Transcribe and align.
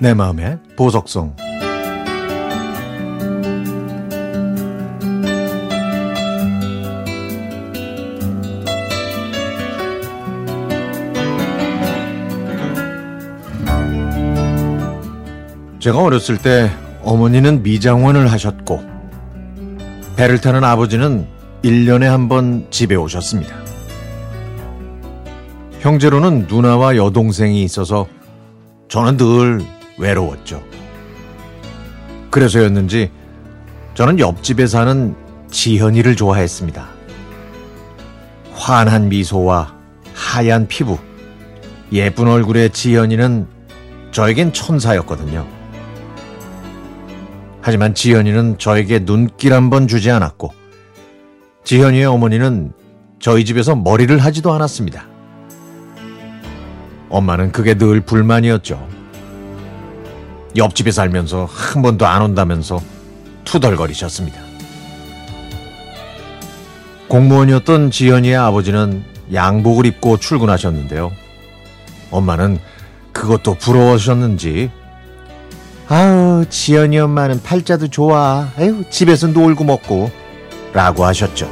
내 0.00 0.14
마음의 0.14 0.58
보석성 0.76 1.34
제가 15.80 16.02
어렸을 16.02 16.38
때 16.38 16.70
어머니는 17.02 17.62
미장원을 17.62 18.30
하셨고 18.32 18.82
배를 20.16 20.40
타는 20.40 20.64
아버지는 20.64 21.26
1년에 21.62 22.04
한 22.04 22.28
번 22.28 22.66
집에 22.70 22.94
오셨습니다. 22.94 23.54
형제로는 25.80 26.46
누나와 26.48 26.96
여동생이 26.96 27.62
있어서 27.62 28.06
저는 28.88 29.16
늘 29.16 29.60
외로웠죠. 29.98 30.62
그래서였는지 32.30 33.10
저는 33.94 34.18
옆집에 34.18 34.66
사는 34.66 35.14
지현이를 35.50 36.14
좋아했습니다. 36.16 36.86
환한 38.52 39.08
미소와 39.08 39.74
하얀 40.14 40.68
피부, 40.68 40.98
예쁜 41.92 42.28
얼굴의 42.28 42.70
지현이는 42.70 43.46
저에겐 44.10 44.52
천사였거든요. 44.52 45.46
하지만 47.62 47.94
지현이는 47.94 48.58
저에게 48.58 49.04
눈길 49.04 49.52
한 49.52 49.70
번 49.70 49.88
주지 49.88 50.10
않았고, 50.10 50.52
지현이의 51.64 52.06
어머니는 52.06 52.72
저희 53.20 53.44
집에서 53.44 53.74
머리를 53.74 54.16
하지도 54.18 54.52
않았습니다. 54.52 55.06
엄마는 57.10 57.52
그게 57.52 57.74
늘 57.74 58.00
불만이었죠. 58.00 58.97
옆집에 60.56 60.90
살면서 60.90 61.46
한 61.50 61.82
번도 61.82 62.06
안 62.06 62.22
온다면서 62.22 62.80
투덜거리셨습니다. 63.44 64.40
공무원이었던 67.08 67.90
지연이의 67.90 68.36
아버지는 68.36 69.04
양복을 69.32 69.86
입고 69.86 70.18
출근하셨는데요. 70.18 71.12
엄마는 72.10 72.58
그것도 73.12 73.54
부러워하셨는지 73.54 74.70
아우 75.88 76.44
지연이 76.50 76.98
엄마는 76.98 77.42
팔자도 77.42 77.88
좋아. 77.88 78.48
아유 78.58 78.84
집에서 78.90 79.26
놀고 79.28 79.64
먹고 79.64 80.10
라고 80.72 81.04
하셨죠. 81.04 81.50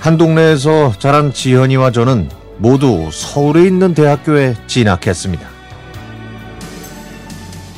한 0.00 0.18
동네에서 0.18 0.92
자란 0.98 1.32
지현이와 1.32 1.90
저는 1.90 2.28
모두 2.56 3.10
서울에 3.12 3.64
있는 3.64 3.94
대학교에 3.94 4.54
진학했습니다. 4.66 5.48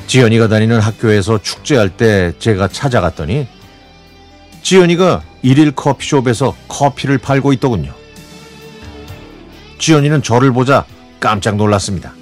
지연이가 0.07 0.49
다니는 0.49 0.81
학교에서 0.81 1.41
축제할 1.43 1.91
때 1.97 2.33
제가 2.39 2.69
찾아갔더니 2.69 3.49
지연이가 4.63 5.23
일일 5.43 5.73
커피숍에서 5.73 6.55
커피를 6.69 7.19
팔고 7.19 7.53
있더군요. 7.55 7.93
지연이는 9.79 10.23
저를 10.23 10.53
보자 10.53 10.85
깜짝 11.21 11.57
놀랐습니다. 11.57 12.13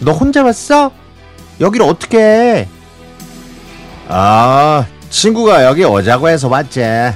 너 0.00 0.12
혼자 0.12 0.42
왔어? 0.42 0.90
여기를 1.60 1.86
어떻게 1.86 2.18
해? 2.18 2.68
아, 4.08 4.86
친구가 5.10 5.64
여기 5.64 5.84
오자고 5.84 6.28
해서 6.28 6.48
왔지. 6.48 6.80
에, 6.80 7.14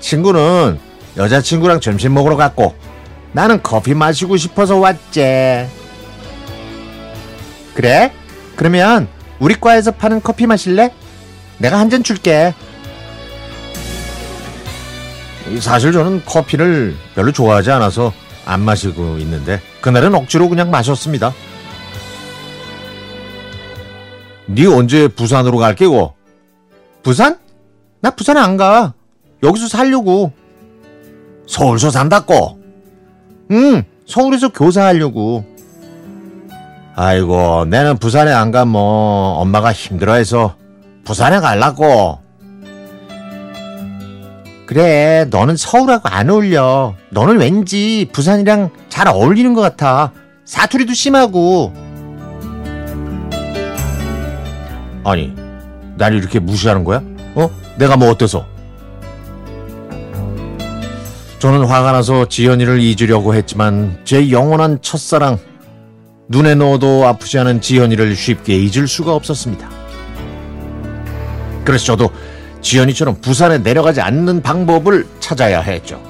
친구는 0.00 0.78
여자친구랑 1.16 1.80
점심 1.80 2.14
먹으러 2.14 2.36
갔고 2.36 2.74
나는 3.34 3.62
커피 3.62 3.94
마시고 3.94 4.36
싶어서 4.36 4.76
왔지. 4.76 5.68
그래? 7.74 8.12
그러면 8.56 9.08
우리 9.40 9.56
과에서 9.60 9.90
파는 9.90 10.22
커피 10.22 10.46
마실래? 10.46 10.92
내가 11.58 11.78
한 11.78 11.90
잔 11.90 12.02
줄게. 12.02 12.54
사실 15.60 15.92
저는 15.92 16.24
커피를 16.24 16.96
별로 17.14 17.30
좋아하지 17.32 17.70
않아서 17.72 18.12
안 18.46 18.60
마시고 18.60 19.18
있는데 19.18 19.60
그날은 19.80 20.14
억지로 20.14 20.48
그냥 20.48 20.70
마셨습니다. 20.70 21.34
네 24.46 24.66
언제 24.66 25.08
부산으로 25.08 25.58
갈 25.58 25.74
게고? 25.74 26.14
부산? 27.02 27.38
나 28.00 28.10
부산 28.10 28.36
안 28.36 28.56
가. 28.56 28.94
여기서 29.42 29.68
살려고. 29.68 30.32
서울서 31.46 31.90
산다고? 31.90 32.58
응, 33.54 33.84
서울에서 34.06 34.48
교사하려고. 34.48 35.44
아이고, 36.96 37.64
내는 37.66 37.98
부산에 37.98 38.32
안 38.32 38.50
가면 38.50 38.74
엄마가 38.74 39.72
힘들어해서 39.72 40.56
부산에 41.04 41.38
갈라고. 41.40 42.18
그래, 44.66 45.26
너는 45.30 45.56
서울하고 45.56 46.08
안 46.08 46.30
어울려. 46.30 46.94
너는 47.10 47.38
왠지 47.38 48.08
부산이랑 48.12 48.70
잘 48.88 49.06
어울리는 49.08 49.54
것 49.54 49.60
같아. 49.60 50.12
사투리도 50.44 50.94
심하고. 50.94 51.72
아니, 55.04 55.32
날 55.96 56.14
이렇게 56.14 56.38
무시하는 56.40 56.82
거야? 56.82 57.02
어? 57.34 57.50
내가 57.76 57.96
뭐 57.96 58.10
어때서? 58.10 58.53
저는 61.44 61.66
화가 61.66 61.92
나서 61.92 62.26
지연이를 62.26 62.80
잊으려고 62.80 63.34
했지만 63.34 64.00
제 64.04 64.30
영원한 64.30 64.80
첫사랑 64.80 65.38
눈에 66.26 66.54
넣어도 66.54 67.06
아프지 67.06 67.38
않은 67.38 67.60
지연이를 67.60 68.16
쉽게 68.16 68.56
잊을 68.56 68.88
수가 68.88 69.14
없었습니다. 69.14 69.68
그래서 71.62 71.84
저도 71.84 72.08
지연이처럼 72.62 73.20
부산에 73.20 73.58
내려가지 73.58 74.00
않는 74.00 74.40
방법을 74.40 75.06
찾아야 75.20 75.60
했죠. 75.60 76.02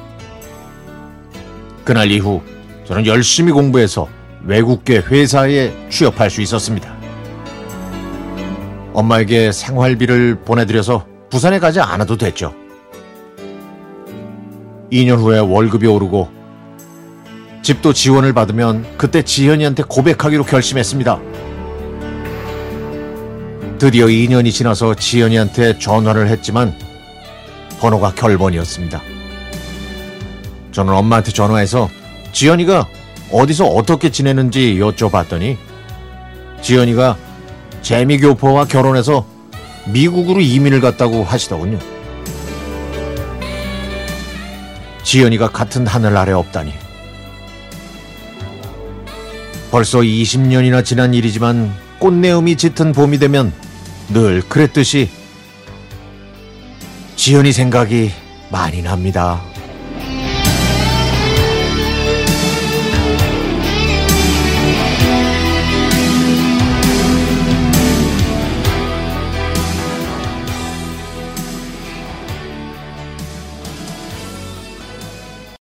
그날 1.85 2.13
이후 2.13 2.41
저는 2.87 3.05
열심히 3.05 3.51
공부해서 3.51 4.07
외국계 4.45 4.99
회사에 4.99 5.73
취업할 5.91 6.31
수 6.31 6.43
있었습니다. 6.43 6.95
엄마에게 8.93 9.51
생활비를 9.51 10.43
보내드려서 10.45 11.05
부산에 11.29 11.59
가지 11.59 11.81
않아도 11.81 12.17
됐죠. 12.17 12.55
2년 14.95 15.19
후에 15.19 15.41
월급이 15.41 15.89
오르고 15.89 16.31
집도 17.63 17.93
지원을 17.93 18.33
받으면 18.33 18.87
그때 18.97 19.23
지현이한테 19.23 19.83
고백하기로 19.89 20.45
결심했습니다. 20.45 21.21
드디어 23.79 24.07
2년이 24.07 24.53
지나서 24.53 24.95
지현이한테 24.95 25.79
전화를 25.79 26.29
했지만 26.29 26.79
번호가 27.81 28.15
결번이었습니다. 28.15 29.03
저는 30.71 30.95
엄마한테 30.95 31.33
전화해서 31.33 31.91
지현이가 32.33 32.87
어디서 33.33 33.67
어떻게 33.67 34.11
지내는지 34.11 34.79
여쭤봤더니 34.79 35.57
지현이가 36.63 37.17
재미교포와 37.83 38.67
결혼해서 38.67 39.27
미국으로 39.87 40.41
이민을 40.41 40.81
갔다고 40.81 41.25
하시더군요. 41.25 41.94
지연이가 45.05 45.51
같은 45.51 45.87
하늘 45.87 46.17
아래 46.17 46.33
없다니. 46.33 46.73
벌써 49.71 50.01
20년이나 50.01 50.85
지난 50.85 51.15
일이지만 51.15 51.73
꽃내음이 51.99 52.57
짙은 52.57 52.93
봄이 52.93 53.19
되면 53.19 53.53
늘 54.09 54.43
그랬듯이 54.49 55.11
지연이 57.17 57.53
생각이 57.53 58.11
많이 58.51 58.83
납니다. 58.83 59.41